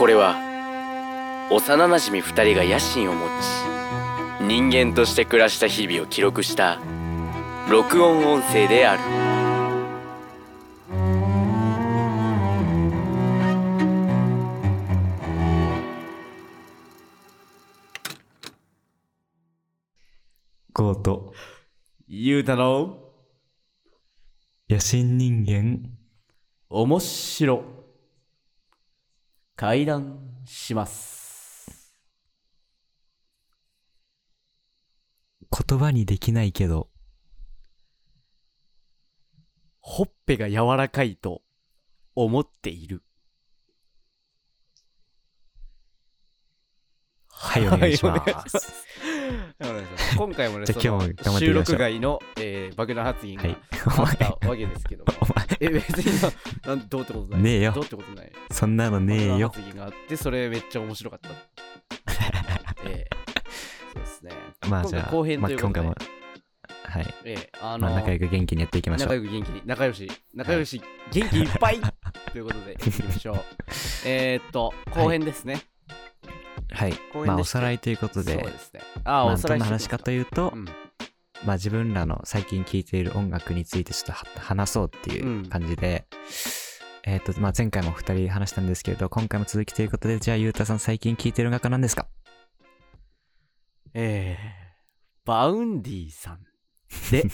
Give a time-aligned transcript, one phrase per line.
[0.00, 0.34] これは
[1.50, 6.80] 幼なじみ2人が野心を持ち人間として暮らした日々を記録した
[7.68, 9.02] 録音音声である。
[20.72, 21.34] ゴート。
[22.08, 23.00] ゆうたの
[24.70, 25.90] 野心人間。
[26.70, 27.79] 面白
[29.60, 31.92] 会談します。
[35.68, 36.88] 言葉にできないけど。
[39.80, 41.42] ほっぺが柔らかいと
[42.14, 43.02] 思っている。
[47.28, 48.86] はいお願いします
[50.16, 53.56] 今回もねじゃあ今日も頑張って収録外の、えー爆弾発言がはい。
[54.20, 56.22] あったわけですけども、お前 え別に
[56.66, 57.42] ななんどうってことない。
[57.42, 57.72] ねえよ。
[57.72, 58.32] どうってことない。
[58.50, 59.48] そんなのねえよ。
[59.48, 61.30] 爆弾発言があってそれめっちゃ面白かった。
[62.88, 63.08] ええ。
[63.92, 64.32] そうですね。
[64.68, 66.20] まあじゃあ後編ということで、まあ今回も
[66.84, 67.14] はい。
[67.24, 69.08] ええあのまあ仲良く元気にやっていきましょう。
[69.08, 70.10] 仲良く元気に仲良し。
[70.34, 71.80] 仲良し、元気いっぱい。
[72.32, 73.36] ということでいきましょう。
[74.06, 75.60] えーっと後編ですね、
[76.72, 76.94] はい。
[77.26, 78.80] まあおさらいということでそうですね。
[79.04, 80.64] ああ、まあおさらいどんな話かというとうん。
[81.44, 86.06] まあ自分らの最近聴いている音楽についてちょっとは話そうっていう感じで、
[87.04, 92.06] えっ、と、まあ前回も二人話したんですけれど、今回も続きということで、じゃあゆうたさん最近聴いてる音楽は何ですか？
[93.94, 96.40] えー、 Vaundy さん。
[97.10, 97.24] で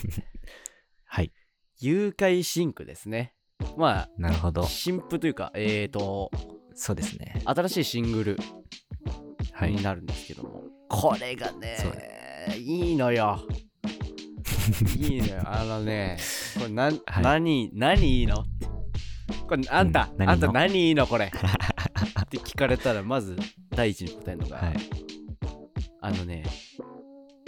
[1.04, 1.32] はい。
[1.80, 3.34] 誘拐シンクですね。
[3.76, 4.62] まなるほど。
[4.62, 4.66] あ。
[4.66, 6.30] 新譜というかえーっと
[6.74, 7.42] そうですね。
[7.44, 8.36] 新しいシングル。
[8.36, 8.85] はい
[9.64, 9.82] に。
[9.82, 11.76] なるんですけども、これがね
[12.58, 13.40] いいのよ。
[14.98, 15.42] いいのよ。
[15.44, 16.18] あのね
[16.58, 17.22] これなん、はい。
[17.22, 18.40] 何何いいの？
[18.40, 18.66] って
[19.48, 21.06] これあんた、うんあんた何いいの？
[21.06, 21.26] これ。
[21.32, 23.36] って聞かれたらまず
[23.70, 24.76] 第一に答えるのが、はい。
[26.00, 26.44] あのね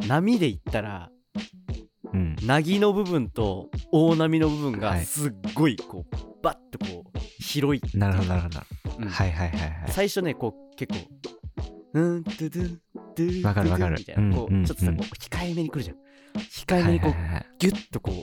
[0.07, 1.11] 波で言ったら
[2.13, 2.37] うん。
[2.45, 5.05] なぎの部分と大波の部分がはい。
[5.05, 8.61] すっごいこうバッとこう広いなるほど、なるほど。
[8.99, 9.09] うん。
[9.09, 9.71] はいはいはいはい。
[9.89, 11.09] 最初ねこう結構
[11.95, 12.79] うんドゥドゥ
[13.17, 13.97] ドゥわかるわかる。
[13.99, 14.37] みたいな。
[14.37, 14.97] こうんうんうちょっとさうん。
[14.99, 15.97] こう控えめに来るじゃん。
[16.39, 18.15] 控えめにこうはいはいはいギュッとこう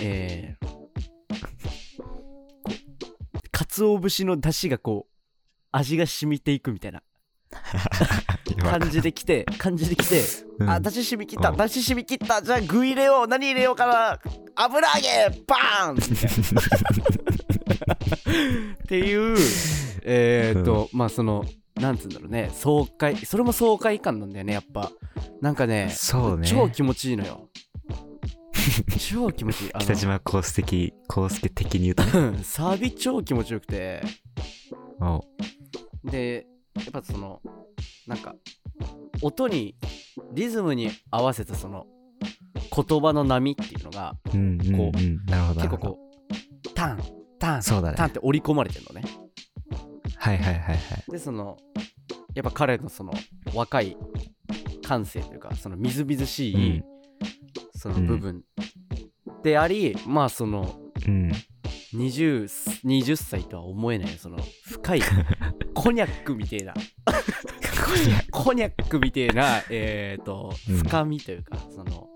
[0.00, 0.94] えーこう
[3.52, 5.12] 鰹節の出汁がこう
[5.72, 7.02] 味が染みていくみたいな。
[8.58, 10.22] 感じできて感じできて
[10.58, 10.70] うん。
[10.70, 11.56] あ、出汁染み切った、うん。
[11.56, 14.18] 出汁染み切った、じゃあ具入れよう、何入れようかな、
[14.56, 15.94] 油揚げ、バーン!
[15.94, 16.30] みたい
[17.86, 17.94] な。
[17.94, 19.36] っていう、
[20.02, 21.44] えー、っと、まあその、
[21.80, 24.92] なんつうんだろうね、爽快、それも爽快感なんだよね、やっぱ。
[25.40, 26.46] なんかね、そうね。
[26.46, 27.48] 超気持ちいいのよ。
[28.98, 29.70] 超気持ちいい。
[29.78, 32.04] 北島康介康介的に言うと
[32.44, 34.02] サビ超気持ちよくて、
[36.04, 36.46] で、
[36.76, 37.40] やっぱその、
[38.06, 38.34] なんか、
[39.22, 39.76] 音に、
[40.32, 41.86] リズムに合わせたその、
[42.74, 45.24] 言葉の波っていうのが、うんうんこうん。
[45.26, 45.60] なるほど。
[45.60, 45.98] 結構こ
[46.64, 47.02] う、タン、
[47.38, 49.06] タン、そうだねタンって織り込まれてるのね。
[50.24, 50.76] はいはいはいは
[51.06, 51.10] い。
[51.10, 51.58] で、その、
[52.34, 53.12] やっぱ彼のその、
[53.52, 53.94] 若い
[54.82, 56.84] 感性というか、そのみずみずしい、うん。
[57.76, 58.42] その部分
[59.42, 61.30] であり、まあその、うん。
[61.94, 62.44] 20,
[62.84, 65.00] 20歳とは思えないその深い
[65.74, 66.72] コニャックみたいな。
[68.32, 68.98] コニャック。
[68.98, 70.76] みたいなえっ、とうん。
[70.78, 72.08] 深みというか、その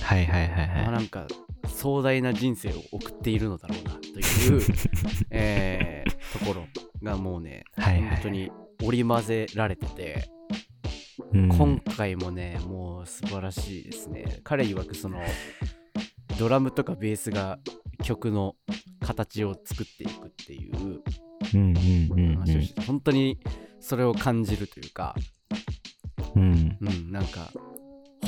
[0.00, 1.28] はいはいはいまあ、はなんか
[1.68, 4.62] 壮大な人生を送っているのだろうなという、
[5.30, 6.66] えーところ
[7.02, 7.80] がもうね、い。
[7.80, 8.08] はいはい。
[8.10, 8.50] 本当に
[8.82, 10.30] 織り交ぜられてて、
[11.32, 15.20] うん、今回もねもう素晴らしいですね彼曰くその
[16.38, 17.58] ドラムとかベースが
[18.02, 18.56] 曲の
[19.00, 21.02] 形を作っていくっていう
[22.38, 23.38] 話をしてて、本当に
[23.80, 25.14] それを感じるというか、
[26.34, 26.78] うん。
[26.80, 27.52] うん、なんか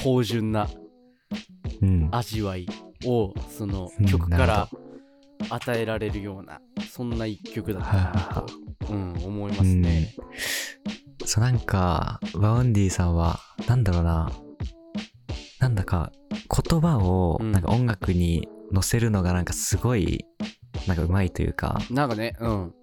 [0.02, 0.68] 芳醇な
[1.82, 2.08] うん。
[2.12, 2.66] 味わい
[3.04, 4.68] をそのうん曲から
[5.50, 6.60] 与えられるような
[6.94, 10.14] そんな一曲だったなと、うん、思いますね。
[11.24, 14.30] そうなんか、 Vaundy さんは、なんだろうな、
[15.58, 17.52] なんだか、言葉を、うん。
[17.52, 20.24] なんか音楽に乗せるのがなんかすごい、
[20.86, 22.74] なんかうまいというか、なんかね、うん、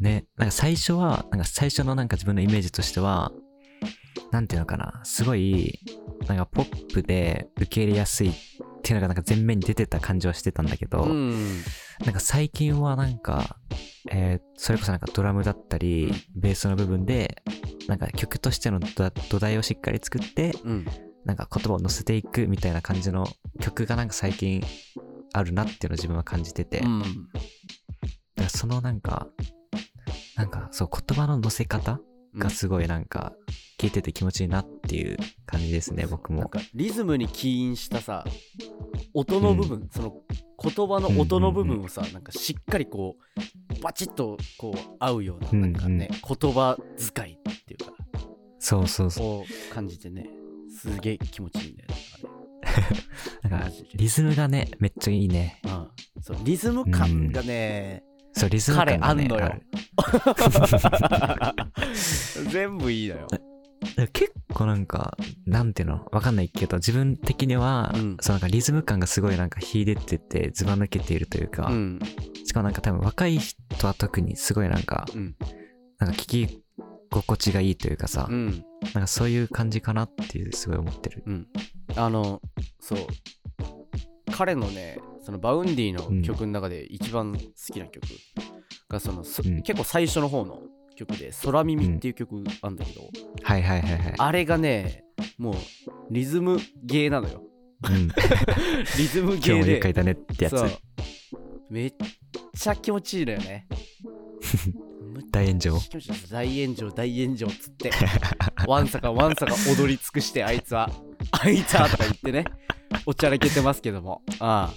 [0.00, 3.32] ね、なんか最初は、なんか最初のなんか自分のイメージとしては、
[4.30, 5.78] なんていうのかな、すごい、
[6.26, 8.32] なんかポップで受け入れやすい
[8.84, 11.62] っていうのがなんか前面に出てた感じはしてたんだけど、うん、
[12.04, 13.56] なんか最近はなんか、
[14.10, 17.42] えーそれこそなんかドラムだったり、ベースの部分で、
[17.88, 20.86] なんか曲としての土土台をしっかり作って、うん、
[21.24, 23.26] なんか言葉を乗せていくみたいな感じの
[23.60, 24.62] 曲がなんか最近
[25.32, 27.02] あるなっていうのを自分は感じてて、だかうん、
[28.36, 29.26] らそのなんか、
[30.36, 33.32] なんかそう言葉の乗せ方うんがすごいなんか
[33.78, 35.16] 聞いてて気持ちいいなっていう
[35.46, 36.40] 感じですね、僕も。
[36.40, 38.24] なんかリズムに起因したさ
[39.12, 40.16] 音の部分、その
[40.62, 43.16] 言葉の音の部分をさ、なんかしっかりこ
[43.78, 46.76] うバチッとこう合うようななんかね、言葉
[47.14, 47.92] 遣いっていうか。
[48.58, 49.26] そうそうそう。
[49.26, 50.26] を感じてね
[50.70, 51.96] すげえ気持ちいいんだよね
[53.50, 55.60] なんかリズムがね、めっちゃいいね。
[55.64, 55.88] うん。
[56.22, 58.02] そうリズム感がね、
[58.34, 59.48] そう、リズム感が、ね、彼あんのよ。
[59.48, 59.62] る。
[62.50, 63.28] 全部いいのよ。
[64.12, 65.16] 結構なんか、
[65.46, 66.06] なんていうの？
[66.10, 68.16] わかんないけど、自分的には、うん。
[68.20, 72.00] そのなんかリズム感がすごいなんか秀でてて、ずば抜けているというか、うん。
[72.44, 75.36] しかもなんか多分若い人は特にすごいなんか、うん。
[75.98, 76.64] なんか聞き
[77.10, 78.64] 心地がいいというかさ、うん。
[78.94, 81.22] なんかそういう感じかなっていうすごい思ってる。
[81.26, 81.46] うん。
[81.94, 82.40] あの
[82.80, 82.98] そう
[84.34, 88.02] 彼のねその Vaundy の曲の中で一番好きな曲
[88.88, 89.62] がその、そうん。
[89.62, 90.60] 結構最初の方の
[90.96, 93.02] 曲で「空耳」っていう曲あんだけど、
[93.42, 94.14] はいはいはいはい。
[94.18, 95.04] あれがね
[95.38, 95.54] もう
[96.10, 97.44] リズムゲーなのよ。
[97.88, 98.08] うん。
[98.98, 100.56] リズム今日もゲーで家書いたねってやつ。
[101.70, 101.94] めっ
[102.56, 103.68] ちゃ気持ちいいのよね。
[105.30, 105.78] 大炎上。
[106.30, 107.92] 大炎上大炎上っつって。
[108.66, 110.90] わんさかわんさか踊り尽くしてあいつは。
[111.30, 112.44] あいつはとか言ってね
[113.06, 114.22] おちゃらけてますけども。
[114.40, 114.74] ああ。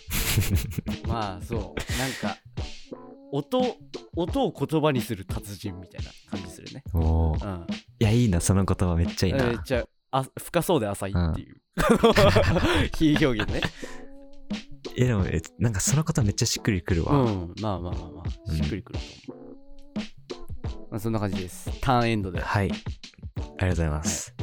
[1.08, 1.60] まあそう。
[2.00, 2.38] なんか
[3.32, 3.78] 音
[4.16, 6.84] 音を言葉にする達人みたいな感じするね。
[6.94, 7.46] おー。
[7.46, 7.68] うん。
[8.00, 9.46] いや、いいな、その言葉めっちゃいいな。
[9.46, 11.62] めっちゃあ深そうで浅いっていう、
[12.96, 13.62] 非表現ね。
[14.96, 17.24] え、でも、えなんかその言葉めっちゃしっくりくるうわ。
[17.24, 17.54] ん。
[17.62, 18.52] まあまあまあまあ。
[18.52, 19.58] しっくりくると思う、
[20.90, 21.70] まあ、そんな感じです。
[21.82, 22.40] ターンエンドで。
[22.40, 22.72] はい。
[22.72, 24.34] ありがとうございます。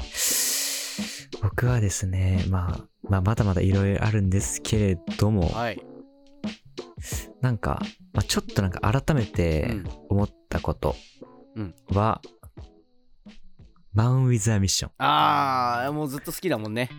[1.43, 5.81] 僕はですね、まあ、まあ、まだまだいろいろあるんですけれども、はい、
[7.41, 7.81] なんか、
[8.13, 9.85] まあ、ちょっとなんか改めてうん。
[10.09, 10.97] 思ったこと
[11.55, 11.75] うん。
[11.91, 12.21] は、
[13.93, 14.91] マン・ウィズ・ア・ミッション。
[14.99, 16.91] ああもうずっと好きだもんね。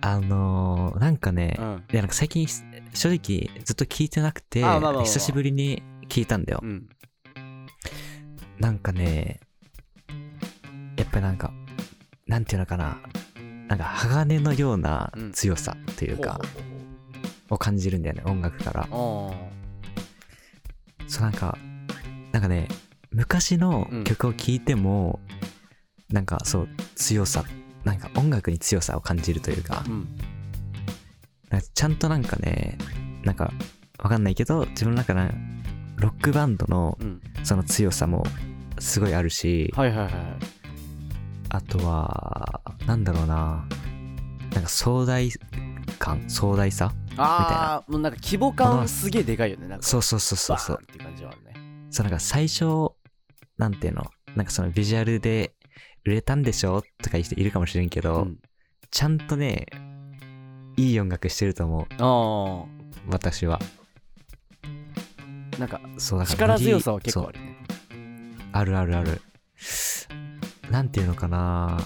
[0.00, 1.84] あのー、なんかね、うん。
[1.92, 5.02] いやなんか最近正直ずっと聞いてなくて、あまあまあまあ。
[5.02, 6.60] 久しぶりに聞いたんだよ。
[6.62, 6.88] うん。
[8.60, 9.40] なんかね、
[10.96, 11.52] やっぱりなんか、
[12.28, 12.98] なんていうのかな、
[13.72, 15.32] なんか鋼のようなうん。
[15.32, 16.38] 強さというか、
[17.48, 18.86] を感じるんだよね、音楽から。
[18.90, 19.32] そ
[21.20, 21.56] うなんか、
[22.32, 22.68] なんかね、
[23.12, 25.20] 昔の曲を聴いても、
[26.10, 27.46] なんかそう、強さ、
[27.82, 29.84] なんか音楽に強さを感じるというか
[31.48, 32.76] かちゃんとなんかね、
[33.24, 33.54] なんか
[33.98, 35.30] わかんないけど、自分の中の
[35.96, 37.22] ロックバンドのうん。
[37.42, 38.22] その強さも
[38.78, 40.12] すごいあるし、はいはいはい。
[41.48, 42.21] あとは、
[42.92, 43.66] なんだろうな、
[44.52, 45.30] なんか壮大
[45.98, 46.92] 感、壮大さ？
[47.16, 49.86] ああもうなんか規模感すげえでかいよねなんか。
[49.86, 50.78] そうそうそうそうそう。
[50.82, 51.54] っていう感じはあるね。
[51.90, 52.90] そうなんか最初、
[53.56, 55.54] なんていうの、なんかそのビジュアルで
[56.04, 56.82] 売れたんでしょ？
[57.02, 58.38] とか言う人いるかもしれんけど、うん。
[58.90, 59.64] ちゃんとね、
[60.76, 62.66] いい音楽してると思う、あ
[63.08, 63.58] 私は。
[65.54, 67.38] あなんかそうだから力強さは結構ある。
[67.38, 67.56] るね
[68.52, 69.22] あるあるある。
[70.70, 71.78] なんていうのかな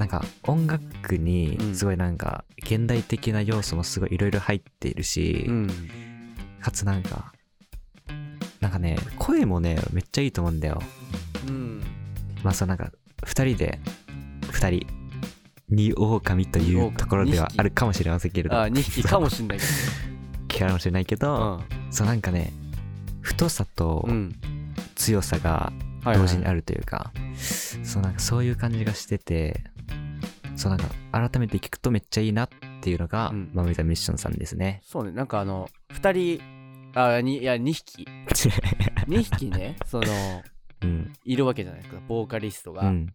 [0.00, 1.74] なんか音楽にうん。
[1.74, 5.70] すごいなんか現代的な要素もすごいいろいろ入っているし、うん。
[6.60, 7.34] かつなんか、
[8.60, 10.80] なんかね、声もね、めっちゃいいと思うんだよ。
[11.46, 11.82] うん。
[12.42, 12.90] まあそうなんか、
[13.24, 13.78] 二人で、
[14.50, 14.86] 二人、
[15.68, 19.58] 二狼というところではあるかもしれませんけれど、ああ2匹かもしんない
[20.48, 22.54] け かもしれないけど、どそうなんかね、
[23.20, 24.14] 太さとうん。
[24.14, 24.36] うん
[24.96, 25.72] 強さが
[26.04, 29.64] はいはい同時にあるというか、そうなんかそういう感じがしてて、
[30.60, 32.48] そうなんか改めて聞くとめっちゃいいなっ
[32.82, 34.82] ていうのが、うんマムイザミッションさんですね。
[34.84, 36.38] そうねなんかあの2
[36.92, 38.06] 人あにいや2匹
[39.08, 40.06] 2匹ねその
[40.82, 41.12] うん。
[41.24, 43.12] いるわけじゃないですかボーカリストが、うん。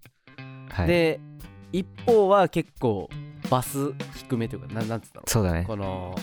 [0.69, 0.87] はい。
[0.87, 1.19] で
[1.71, 3.09] 一方は結構
[3.51, 5.61] バス低めというかななんつうんだろそうだね。
[5.61, 6.15] うこの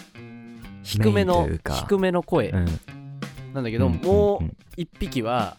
[0.83, 1.49] 低めの
[1.87, 2.67] 低めの声うん。
[3.55, 5.57] なんだけど、うんもうんう一匹は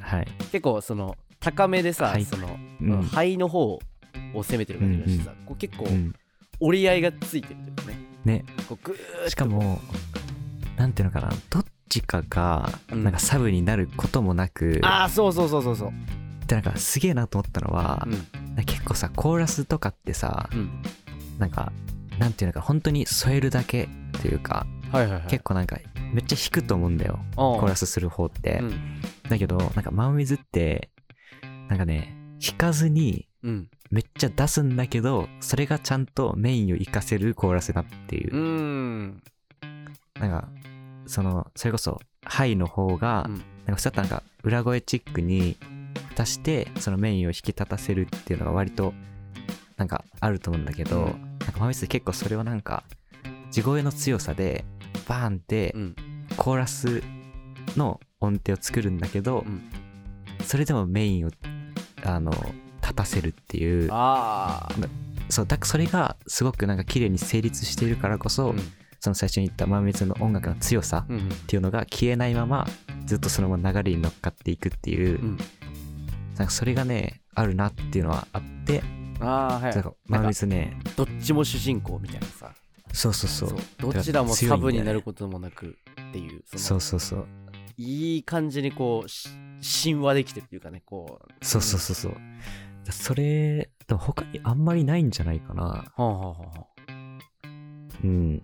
[0.00, 0.26] はい。
[0.52, 3.80] 結構その高めでさ、はいその、うん肺の方
[4.34, 6.14] を攻めてる感じがしてさ、こう結構うん。
[6.58, 7.98] 折り合いがついてるというかね。
[8.24, 8.44] ね。
[8.68, 9.80] こうグーしかも、
[10.76, 13.04] なんていうのかな、どっちかが、うん。
[13.04, 15.92] なんかサブになることもなく、ああそうそうそうそうそう。
[16.46, 18.64] でなんかすげえなと思ったのは、うん。
[18.64, 20.82] 結構さ、コーラスとかってさ、うん。
[21.38, 21.72] なんか、
[22.18, 23.88] なんていうのか、本当に添えるだけ
[24.22, 25.22] というか、はいはいはい。
[25.28, 25.78] 結構なんか、
[26.12, 28.60] めっちゃ弾くと思うんだよ、構コーラスする方って。
[28.62, 29.00] うん。
[29.28, 30.90] だけど、なんか、マンウィズって、
[31.68, 38.36] なんかね、弾かずに、うんめっちゃ出すんだけど、それがちゃんとメインを活かせるコーラスだっていう。
[38.36, 38.38] う。
[38.38, 39.22] ん。
[40.18, 40.48] なんか、
[41.06, 43.34] その、それこそ、ハイの方が、うん。
[43.34, 45.56] なんか普通だったらなんか、裏声チックに
[46.18, 48.94] 足してそのメインを引き立たせるっていうのが割と
[49.76, 51.38] なんかあると思うんだけど、うん。
[51.40, 52.84] なんかマミス結構それをなんか
[53.50, 54.64] 地声の強さで
[55.08, 55.96] バーンってうん。
[56.36, 57.02] コーラス
[57.76, 59.70] の音程を作るんだけど、うん
[60.44, 61.30] それでもメインを
[62.04, 62.30] あの
[62.86, 64.74] 立たせるっていうああ
[65.28, 68.58] そうだそれがすごくなんか綺麗に成立しているからこそ、うん。
[68.98, 72.66] その最初に言ったマミスの音楽の強さっていうのが消えないまま
[73.04, 75.38] ずっとそのまま流れに乗っかっていくっていう、うん。
[76.36, 78.82] なんかそれがねあるなっていうのはあって、
[79.20, 79.74] ああはい。
[79.74, 82.52] なんかマミスねどっちも主人公みたいなさ。
[82.92, 83.58] そうそうそう。
[83.78, 85.76] どちらもサブになることもなく
[86.08, 87.26] っていうそそうのそうそう。
[87.76, 89.28] いい感じにこうし
[89.84, 91.44] 神話できてるっていうかねこう。
[91.44, 92.16] そうそうそうそう
[92.92, 95.62] それでも他にあんまりないんじゃないかな。
[95.62, 96.66] はあはあは
[98.04, 98.42] うん。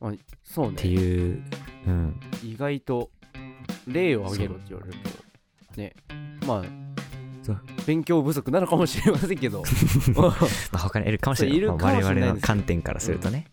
[0.00, 1.42] ああそうってねいう
[1.86, 2.20] うん。
[2.42, 3.10] 意外と
[3.86, 4.98] 例を挙げろって言われる
[5.74, 5.94] とね。
[6.46, 6.88] まあ
[7.86, 9.62] 勉強不足なのかもしれませんけど。
[10.14, 10.26] ま
[10.72, 11.56] あ、他にいるかもしれない。
[11.56, 13.46] いるまあかもしれない我々の観点からするとね、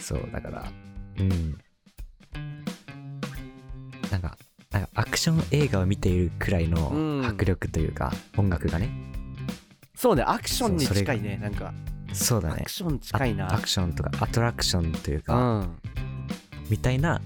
[0.00, 0.72] そうだから
[1.18, 1.58] うん。
[4.10, 4.36] なんか
[4.72, 7.26] なんかアクション映画を見ているくらいのうん。
[7.26, 8.90] 迫力というか、音楽がね。
[9.94, 11.72] そうねアクションに近いねなんか。
[12.12, 12.56] そうだね。
[12.60, 13.54] アクション近いな。
[13.54, 15.22] アクションとかアトラクションといううん。
[15.22, 15.68] か、は
[16.70, 17.20] みたいな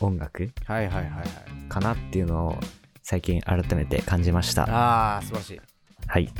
[0.00, 1.68] 音楽いはいはいはい。
[1.68, 2.58] かなっていうのを
[3.02, 4.62] 最近改めて感じました。
[4.64, 5.60] ああ素晴らしい。
[6.06, 6.32] はい。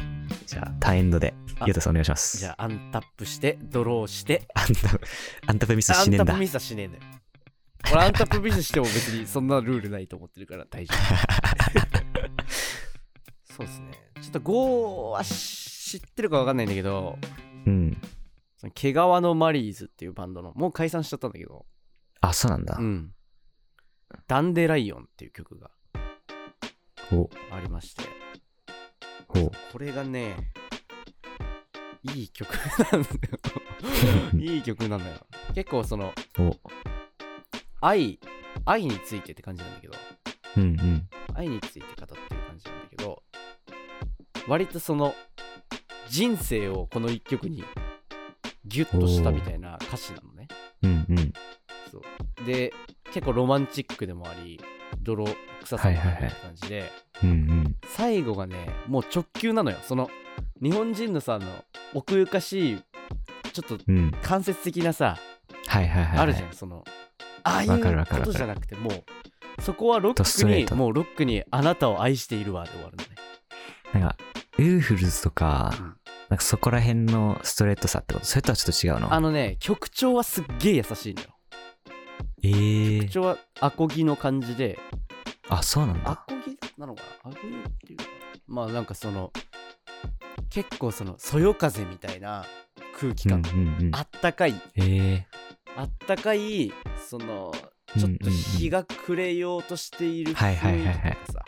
[0.46, 2.38] じゃあターンエンドであゆうたさんお願いします。
[2.38, 4.42] じゃあアンタップしてドローして。
[4.54, 4.98] あんた
[5.46, 6.24] あんたとミスアしねえんだ。
[6.24, 7.02] ンタップミスはしねえんだよ
[7.92, 10.98] 俺アンタップミスしても別にそんなルールないと思ってるから大丈夫。
[13.54, 13.92] そうですね。
[14.20, 17.18] ちょっと5は知ってるか分かんないんだけど
[17.66, 17.96] うん。
[18.56, 21.66] その毛皮のマリーズっていうバンドのもう解散しちゃったんだけど。
[22.20, 23.12] あそうなんだ、うん。
[24.26, 25.70] ダンデライオンっていう曲が
[27.12, 27.28] お。
[27.52, 28.04] ありまして。
[29.28, 29.50] お。
[29.72, 30.52] これがね
[32.14, 32.52] いい曲
[32.92, 33.14] なんだよ。
[34.38, 35.26] いい曲なんだよ。
[35.54, 36.56] 結構そのお
[37.86, 38.18] 愛
[38.64, 39.94] 愛についてって感じなんだけど。
[40.56, 41.08] うんうん。
[41.34, 43.22] 愛について語ってる感じなんだけど
[44.46, 45.14] 割とその
[46.08, 47.64] 人生をこの一曲に
[48.64, 50.46] ギュッとしたみたいな歌詞なのね。
[50.82, 51.32] うんうん。
[51.90, 52.46] そう。
[52.46, 52.72] で
[53.12, 54.60] 結構ロマンチックでもあり
[55.02, 55.26] 泥
[55.62, 56.92] 臭さもあるみたいな感じで、
[57.88, 59.78] 最後がねもう直球なのよ。
[59.82, 60.08] その
[60.62, 61.64] 日本人のさあの
[61.94, 62.82] 奥ゆかしい
[63.52, 64.12] ちょっとうん。
[64.22, 65.18] 間接的なさ、
[65.66, 66.18] はいはいはい。
[66.18, 66.84] あるじゃんその
[67.44, 68.24] ああいうわかるわかる。
[68.24, 73.10] ことじゃなくてもうそこはロックにもうロックにあなたを愛しているわで終わるのね。
[73.92, 74.16] なんか
[74.58, 75.96] ウルフルズとか、うん。
[76.30, 78.26] なんかそこら辺のストレートさってこと？
[78.26, 79.14] それとはちょっと違うの？
[79.14, 81.28] あのね曲調はすっげえ優しいのよ。
[82.42, 83.00] えー。
[83.02, 84.78] 曲、調はアコギの感じで
[85.48, 87.30] あそうなんアだコギなのかな？
[87.30, 87.98] アコギっていう
[88.46, 89.32] まあなんかその
[90.50, 92.46] 結構そのそよ風みたいな
[92.98, 93.94] 空気うん感、うんうん。
[93.94, 94.54] あったかい。
[94.76, 95.22] えー、
[95.76, 97.52] あったかいその
[97.98, 100.94] ちょっと日が暮れようとしているはいはいはいはい。
[100.94, 101.44] 雰囲気とかさ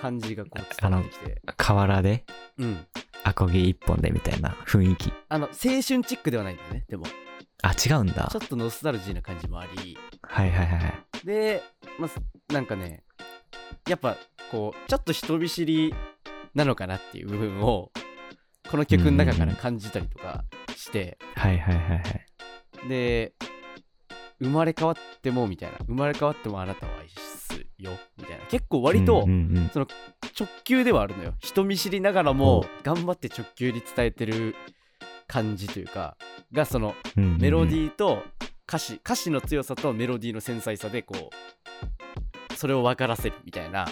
[0.00, 1.42] 感じがこう伝わってきて。
[1.56, 2.24] 河原で？
[2.58, 2.86] うん。
[3.24, 5.12] アコギ一本でみたいな雰囲気。
[5.28, 7.06] あの青春チックではないんだよねでも。
[7.62, 8.28] あ違うんだ。
[8.30, 9.98] ちょっとノスタルジーな感じもあり。
[10.22, 11.26] はいはいはいはい。
[11.26, 11.62] で、
[11.98, 12.20] まあす、
[12.52, 13.02] なんかね
[13.88, 14.16] やっぱ
[14.52, 15.94] こうちょっと人見知り
[16.54, 17.90] なのかなっていう部分を
[18.70, 20.44] この曲の中から感じたりとか
[20.76, 22.17] して、はいはいはいはい
[22.86, 23.32] で
[24.40, 25.78] 生まれ変わってもみたいな。
[25.86, 27.92] 生まれ変わってもあなたを愛すよ。
[28.16, 28.46] みたいな。
[28.46, 29.70] 結構割とうんうんうん。
[29.74, 29.86] 直
[30.64, 31.34] 球ではあるのよ。
[31.40, 34.54] 人見知りながらも頑張って直球に伝えてる
[35.26, 36.16] 感じというか
[36.52, 37.40] がそのうんうんうん。
[37.40, 38.22] メロディーと
[38.68, 41.30] 歌詞歌詞の強さとメロディーの繊細さでこ
[42.50, 43.86] うそれを分からせるみたいな。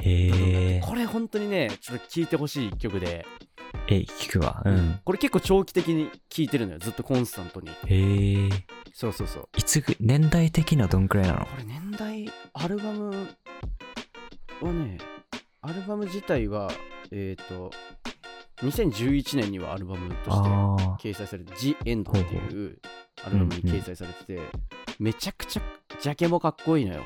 [0.00, 3.26] へえこれ本当にねちょっと聴いてほしい曲で、
[3.88, 4.62] え聞くわ。
[4.64, 5.00] うん。
[5.04, 7.68] これ結構長期的に聴いてるのよずっとコンスタントに。
[7.68, 8.50] へえ。
[8.92, 9.48] そうそうそう。
[9.56, 11.46] いつぐ年代的にはどんくらいなの？
[11.46, 13.28] これ年代アルバム
[14.60, 14.98] はね
[15.62, 16.70] アルバム自体は
[17.10, 17.70] えっ、と
[18.62, 20.42] 2011年にはアルバムとし
[21.02, 22.78] て掲載されて「The End」っていう
[23.24, 24.40] アルバムに掲載されてて、
[24.98, 25.62] めちゃくちゃ
[26.00, 27.04] ジャケもかっこいいのよ。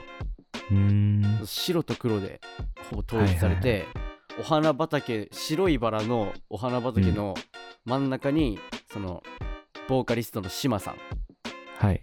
[0.71, 1.41] うーん。
[1.45, 2.41] 白と黒で
[2.91, 4.02] ほぼ統一されて、はい
[4.39, 7.35] お花畑白いバラのお花畑の
[7.85, 8.59] 真ん中に、
[8.93, 9.23] その
[9.89, 10.97] ボーカリストのシマさん
[11.79, 12.01] はい。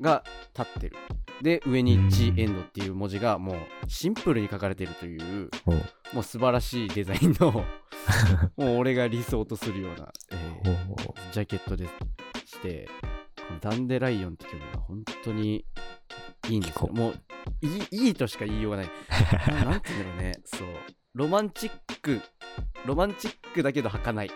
[0.00, 0.22] が
[0.56, 0.96] 立ってる。
[1.42, 5.50] で上にうん「G エンド」っていう文字がもうシンプルに書かれてるという
[6.12, 7.52] もう素晴らしいデザインの
[8.58, 11.32] もう俺が理想とするような、えー。
[11.32, 11.86] ジャケットで
[12.44, 12.88] して
[13.36, 15.64] このダンデライオンって曲が本当に
[16.48, 16.88] いいんですよ。
[16.92, 17.14] もう
[17.62, 18.90] いいいいとしか言いようがない。
[19.46, 20.40] ななんて言うんだろうね。
[20.44, 20.68] そう
[21.14, 22.20] ロマンチック
[22.84, 24.26] ロマンチックだけど儚い。
[24.26, 24.30] っ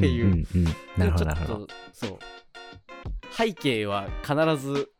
[0.00, 0.32] ていううん。
[0.32, 0.36] う。
[0.36, 0.64] んうん
[0.96, 1.24] なるほど。
[1.24, 2.18] ちょっとそう
[3.30, 4.90] 背景は必ず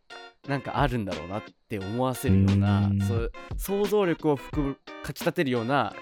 [0.48, 3.00] なんかあるんだろうなって思わせるようなうん。
[3.00, 5.94] そう想像力を含むかきたてるような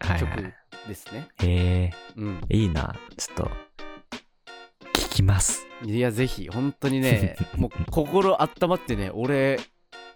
[0.00, 0.54] 曲はいはい。
[0.88, 2.40] ですね、へうん。
[2.48, 2.96] えいいな。
[3.16, 3.50] ちょっと
[4.94, 5.66] 聞きます。
[5.84, 9.58] いやぜひ本当にね もう心温まってね俺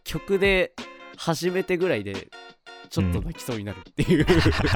[0.05, 0.75] 曲で
[1.17, 2.29] 初めてぐらいで
[2.88, 4.26] ちょっと泣きそうになるっていう、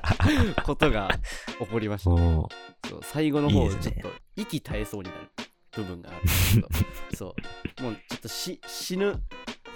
[0.65, 1.11] ことが
[1.59, 2.49] 起こりました、おね、お
[2.89, 5.31] そう最後の方いちょっと息絶えそうになる
[5.73, 6.19] 部分がある。
[6.21, 6.69] んですけど
[7.17, 7.35] そ
[7.79, 7.83] う。
[7.83, 9.21] もうちょっとし死ぬ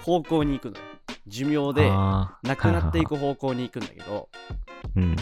[0.01, 0.85] 方向に行くのよ。
[1.27, 2.47] 寿命であー。
[2.47, 4.29] 亡くなっていくは方向に行くんだけど
[4.95, 5.15] うん。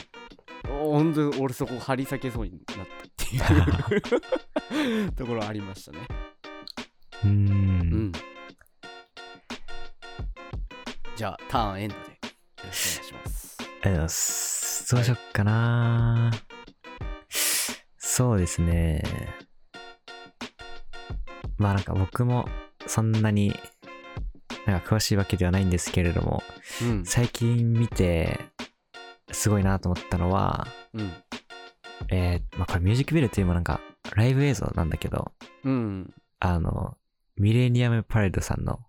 [0.68, 6.00] 本当に俺そこ張り裂けそうになったっていう ところありましたね。
[7.24, 8.12] うーうんん。
[11.16, 12.13] じゃあターンエンドで
[12.64, 14.96] よろしくお願いしますありがとうございます。
[14.96, 16.32] どうしよっかな、
[17.98, 19.04] そうですね。
[21.58, 22.48] まあなんか僕も
[22.88, 23.54] そんなに
[24.66, 26.44] なんか詳しいわけではないんですけれども、
[26.82, 28.40] うん最近見て
[29.32, 31.12] すごいなと思ったのは、うん
[32.10, 33.82] えー、まあこれミュージックビデオっていうのもなんか
[34.16, 35.32] ライブ映像なんだけど、
[35.64, 36.98] うんあの、
[37.38, 38.80] ミレニアムパレードさんの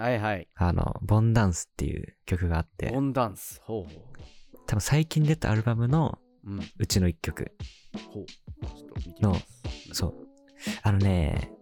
[0.00, 0.48] はいはい。
[0.54, 2.90] あの、ボンダンスっていう曲があって。
[2.94, 3.60] オ、ンダンス。
[3.62, 4.02] ほうほ
[4.66, 6.60] 多分最近出たアルバムのううん。
[6.78, 7.52] うちの一曲。
[8.08, 8.26] ほう。
[8.26, 9.44] ちょっと見てみます。
[9.92, 10.14] そう。
[10.82, 11.52] あのね、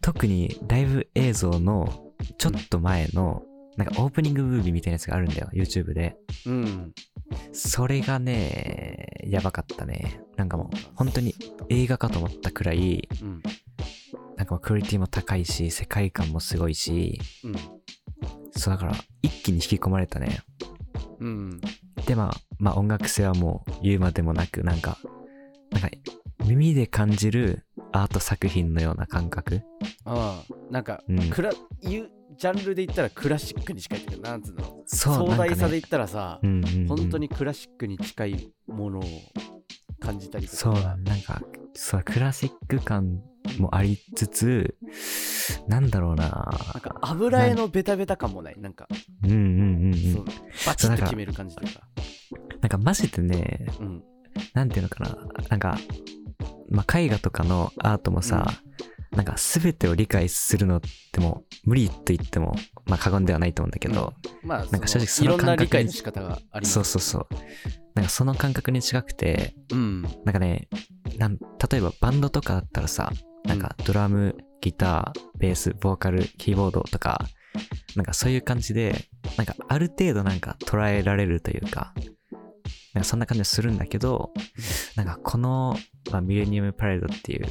[0.00, 3.44] 特にライブ映像のちょっと前の、
[3.76, 6.16] なんかオープニングムービーみたいなやつがあるんだよ、YouTube で。
[6.46, 6.92] うん。
[7.52, 10.20] それがね、やばかったね。
[10.36, 11.36] なんかもう、本当に
[11.68, 13.42] 映画かと思ったくらい、うん
[14.38, 17.54] なんかクオリティも高いし、世界観もすごいし、うん。
[18.56, 20.38] そうだから一気に引き込まれたね。
[21.18, 21.60] うん。
[22.06, 24.96] で、まあ、まあ音楽性はもう言うまでもなく、なんか、
[25.72, 25.90] なんか
[26.46, 29.62] 耳で感じるアート作品のような感覚。
[30.04, 30.54] ああ。
[30.70, 31.30] なんかうん。
[31.30, 31.50] クラ
[31.82, 34.84] 言うジャンルで言ったらクラシックに近いっていうかなんつうの？
[34.86, 36.86] そう、壮大さで言ったらさ、うんうんうん。
[36.86, 39.02] 本当にクラシックに近いものを
[39.98, 40.56] 感じたりとか。
[40.56, 41.42] そう、なんか、
[41.74, 43.20] そう、クラシック感
[43.58, 44.76] もありつつ、
[45.66, 46.24] なんだろうな。
[46.74, 48.88] なんか油絵のベタベタ感もないなんか、
[49.24, 49.94] うんうんうんうん。
[49.94, 50.24] そう
[50.66, 51.80] バチッと決める感じというか
[52.60, 54.02] なんかマジでね、うん
[54.54, 55.16] なんていうのかな。
[55.48, 55.78] なんか、
[56.70, 58.46] まあ、絵画とかのアートもさ、
[59.12, 60.80] なんか全てを理解するのっ
[61.12, 62.54] ても無理と言っても、
[62.86, 67.26] まあ、過言ではないと思うんだけど、まあなんか正直そいろんなの感覚に理解の仕方がありますそうそうそう。
[67.94, 70.68] なんかその感覚に近くて、うんなんかね、
[71.16, 73.12] なん例えばバンドとかだったらさ、
[73.44, 77.24] なんかドラム、ギター、ベース、ボーカル、キーボードとか、
[77.96, 81.94] なんかそういう感じで、なんかある程度なんか捉えられるというか、
[82.94, 84.32] なんかそんな感じがするんだけど、
[84.96, 85.76] なんかこの、
[86.10, 87.46] まあ、ミレニアムパレードっていう、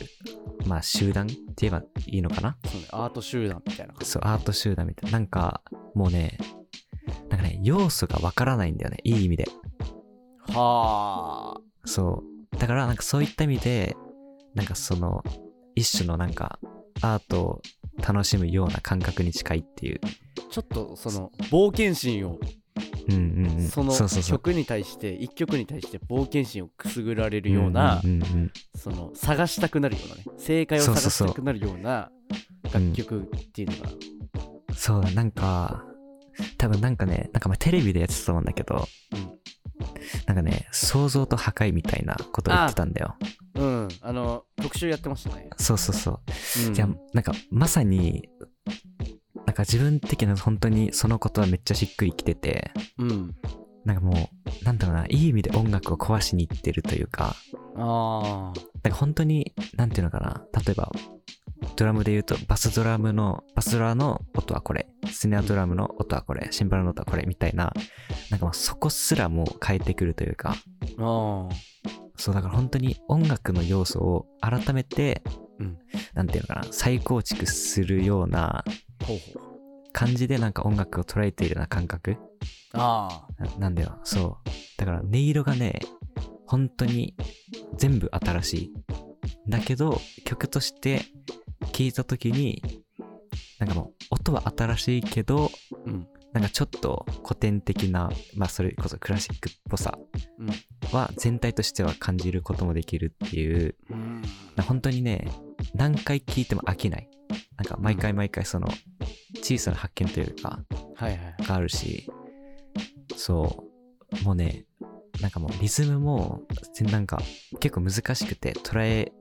[0.65, 2.57] まあ集団って言えばいいのかな？
[2.65, 5.19] そうねアート集団みたいな感じそう、アート集団みたいな。
[5.19, 5.61] なんか、
[5.95, 6.37] もうね、
[7.29, 8.97] なんかね、要素がわからないんだよね。
[9.03, 9.45] いい意味で。
[10.49, 12.23] はあそ
[12.53, 12.57] う。
[12.57, 13.95] だから、なんかそういった意味で、
[14.55, 15.23] なんかその、
[15.77, 16.59] 一種のなんか、
[17.01, 17.61] アートを
[18.05, 20.01] 楽しむような感覚に近いっていう。
[20.49, 22.39] ちょっとその冒険心を
[23.09, 23.67] うんうんうん。
[23.67, 23.93] その。
[23.93, 32.11] 曲に対して一曲に対して冒険心をくすぐられるようなうんうんうんうんその探したくなるようなね正解を探したくなるような
[32.63, 33.91] 楽曲っていうのが
[34.75, 35.83] そうだ、なんか、
[36.57, 39.36] 多分なんかね、なんかまあテレビでやってたと思うんだけど、うん
[40.25, 43.15] なんかね、創造と破壊みたいなことを言ってたんだよ。
[43.55, 43.87] うん。
[44.01, 45.49] あの特集やってましたね。
[45.57, 46.67] そうそうそう。
[46.67, 46.73] うん。
[46.73, 48.29] じゃあ、なんかまさに、
[49.45, 53.35] なんか自分的には本当にそのことはめっちゃしっくりきてて、うん。
[53.85, 54.29] なんかも
[54.61, 57.35] う、なんだろうな、いい意味で音楽を壊しにいってるというか、
[57.77, 60.91] あなんか本当に、なんていうのかな、例えば、
[61.75, 67.73] ドラムで言うと、バスドラムの、バスドラの音はこれ、スネアドラムの音はこれ、シンバルの音はこれ、みたいな、
[68.29, 70.55] なんかもうそこすらもう変えてくるというか、
[70.99, 71.49] ああ。
[72.17, 75.21] そう、だから本当に音楽の要素を改めて、
[75.59, 75.77] うん。
[76.13, 78.63] なんていうのかな、再構築するような
[79.93, 82.17] 感じでなんか音楽を捉えているような感覚。
[82.73, 83.43] ああ。
[83.43, 83.99] ななんだよ。
[84.03, 84.49] そう。
[84.77, 85.79] だから音色がね、
[86.45, 87.15] 本当に
[87.75, 88.73] 全部新しい。
[89.47, 91.01] だけど、曲として
[91.77, 92.63] 聴いた時に、
[93.59, 95.51] なんかもう音は新しいけど、
[95.85, 96.07] うん。
[96.33, 99.97] なんかちょっと古典的な、まあそれこそクラシックっぽさ
[100.39, 100.47] うん。
[100.91, 104.23] は全体としては感じることもできるっていう、うん。
[104.63, 105.27] 本当にね、
[105.75, 107.09] 何回聴いても飽きない。
[107.57, 108.67] なんか毎回毎回その
[109.43, 110.63] 小さな発見というか、
[111.45, 112.09] があるし、
[113.15, 113.65] そ
[114.19, 114.65] う、もうね、
[115.21, 116.41] なんかもうリズムも、
[116.73, 117.21] 全なんか
[117.59, 119.11] 結構難しくて捉え、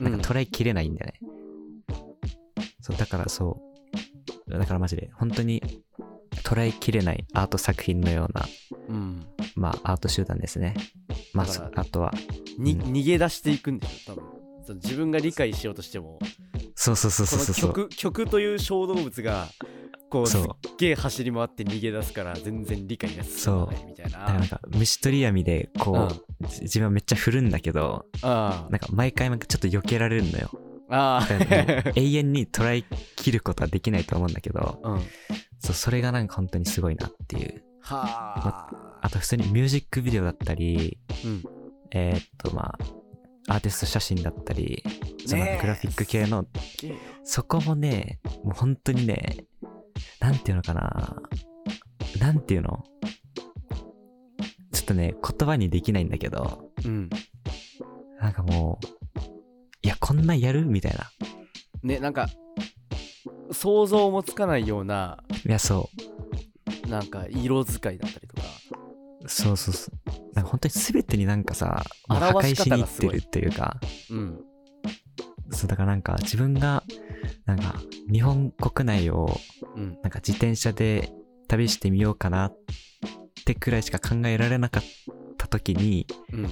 [0.00, 1.33] なんか捉えきれないんだよね。
[2.84, 3.62] そう、だからそ
[4.46, 5.62] う、だからマジで本当に
[6.42, 8.46] 捉えきれないアート作品のような、
[8.88, 10.74] うん、うんまあアート集団ですね。
[11.32, 12.12] まあ、あとは、
[12.58, 12.80] にうん。
[12.92, 14.24] 逃げ出していくんでしょ多分。
[14.66, 16.18] その自分が理解しようとしても。
[16.74, 17.54] そうそうそうこのそう。
[17.54, 17.72] そう。
[17.72, 19.48] 曲曲という小動物が
[20.10, 20.44] こうすそう。
[20.44, 24.18] っげえ走り回って逃げ出すから全然理解が進まないみたいな。
[24.18, 30.50] だからなんか虫取り網でこう、じ自分はめっちゃ振るんだけどあなんか毎回ちょっと避けられるのよ
[30.88, 31.26] あ
[31.94, 32.84] 永遠に捉え
[33.16, 35.00] きることはできないと思うんだけどあうん。
[35.58, 37.64] そうそれがなんか本当にすごいなっていう。
[37.80, 38.98] はあ。
[39.02, 41.42] あと普通にミュージックビデオだったりうん。
[41.92, 42.74] えーっとま
[43.46, 44.82] あアーティスト写真だったり
[45.26, 46.46] そのグラフィック系の
[47.24, 49.36] そこもねもう本当にね
[50.18, 51.16] なんていうのかな
[52.18, 52.84] なんていうの
[54.72, 57.10] ちょっとね言葉にできないんだけどうん。
[58.20, 59.03] なんかもう
[59.84, 60.64] いやこんなんやる？
[60.64, 61.10] みたいな。
[61.82, 62.30] ねなんか
[63.52, 65.90] 想像もつかないようないやそ
[66.88, 68.42] なんか色使いだったりとか。
[69.24, 70.10] うそうそうそう。
[70.32, 73.78] なんか本当に全てになんかさ破壊しにいってるっていうか。
[74.10, 74.40] うん。
[75.50, 76.82] そうだからなんか自分が
[77.44, 77.74] なんか
[78.10, 79.28] 日本国内を
[79.76, 79.98] うん。
[80.02, 81.12] なんか自転車で
[81.46, 82.56] 旅してみようかなっ
[83.44, 84.82] てくらいしか考えられなかっ
[85.36, 86.42] た時にうん。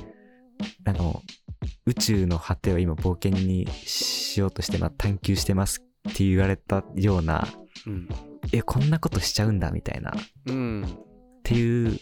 [0.85, 1.42] なんかもう
[1.87, 7.47] 宇宙の果てを今冒険にしようとして、まあ、探求してますって言われたような
[7.87, 8.09] うん。
[8.53, 10.11] えこんなことしちゃうんだみたいな。
[10.11, 10.15] っ
[10.47, 10.99] うん。
[11.43, 11.99] ていう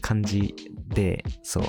[0.00, 0.54] 感じ
[0.88, 1.64] でそう、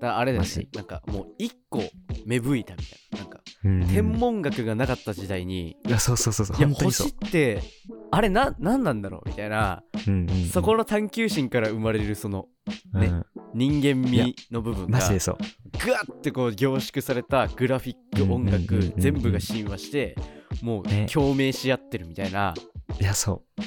[0.00, 0.60] だあれだよマジ。
[0.60, 1.82] ねなんかもう一個
[2.26, 3.18] 芽吹いたみたいな。
[3.18, 3.86] なんかうん。
[3.88, 7.62] 天文学がなかった時代にいやそうそうそうそういや星って
[8.10, 10.44] あれな何なんだろうみたいなうんうんうん。
[10.46, 12.46] そこの探求心から生まれるその
[12.94, 13.26] ねうん。
[13.54, 14.98] 人間味の部分が。
[14.98, 15.38] マジでそう
[15.84, 20.16] グワッてこう凝縮されたグラフィック音楽全部が親和して
[20.62, 22.54] もうね共鳴し合ってるみたいな。
[23.00, 23.62] いやそう。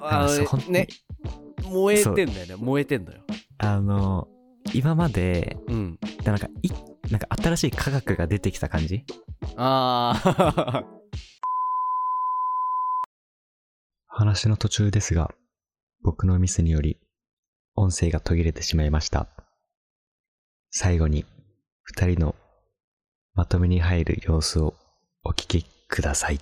[0.00, 0.72] あそう本当に。
[0.72, 0.88] ね。
[1.64, 2.56] 燃えてんだよね。
[2.56, 3.22] 燃えてんだよ。
[3.58, 4.28] あの
[4.72, 5.98] 今までうん。
[6.24, 6.70] なんかい
[7.10, 9.04] なんか新しい科学が出てきた感じ？
[9.56, 10.84] ああ
[14.08, 15.34] 話の途中ですが、
[16.02, 17.00] 僕のミスにより、
[17.74, 19.28] 音声が途切れてしまいました。
[20.76, 21.24] 最後に、
[21.84, 22.34] 二人の
[23.36, 24.74] まとめに入る様子を
[25.22, 26.40] お聞きください。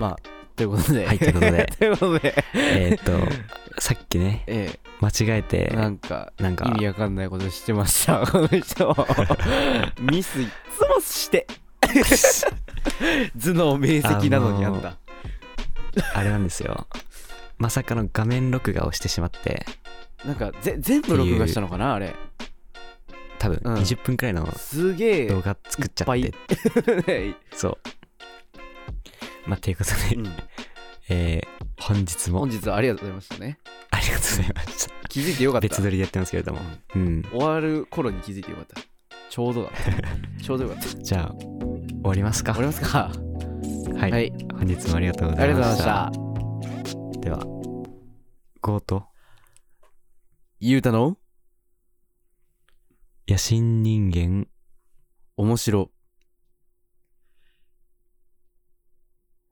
[0.00, 0.16] まあ
[0.56, 1.04] ということで。
[1.04, 1.66] はいということで。
[1.78, 2.44] ということで。
[2.54, 8.24] えーっと、さっきね、え間違えてえ、なんかなんか意味わかんないことしてました。
[8.32, 8.96] この人。
[10.00, 11.46] ミスいっつもして。
[11.82, 14.96] 頭脳明晰なのにあんた、
[16.14, 16.86] あれなんですよ。
[17.58, 19.66] まさかの画面録画をしてしまって、
[20.24, 22.16] なんかぜ全部録画したのかなあれ
[23.44, 23.74] 多分うん。
[23.74, 25.26] 20分くらいのすげえ。
[25.26, 26.32] 動画作っちゃっいて、
[27.06, 27.78] ねそう。
[29.46, 30.32] まあ、ということで、うん。
[31.10, 32.38] えー本日も。
[32.40, 33.58] 本日はありがとうございましたね。
[33.90, 35.08] ありがとうございました。
[35.08, 35.68] 気づいてよかった。
[35.68, 36.60] 別撮りでやってますけれども。
[36.94, 37.22] うん。
[37.30, 38.80] 終わる頃に気づいてよかった。
[39.28, 39.70] ちょうどだ
[40.42, 40.88] ちょうどよかった。
[40.88, 41.48] 終じゃあ、終
[42.04, 42.52] わりますか。
[42.52, 43.10] わりますか。
[43.98, 44.32] はい、はい。
[44.54, 45.82] 本日もありがとうごありがとうございまし。
[45.82, 47.20] ざいましたた。
[47.20, 47.38] では、
[48.62, 49.06] ゴート、
[50.60, 51.18] ゆうたの？
[53.26, 54.46] 野心人間、
[55.38, 55.90] 面白。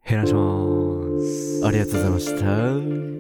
[0.07, 1.65] 減らします。
[1.65, 3.12] ありがとうございました